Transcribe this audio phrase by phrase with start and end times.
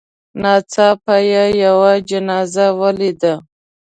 [0.41, 3.33] ناڅاپه یې یوه جنازه ولیده.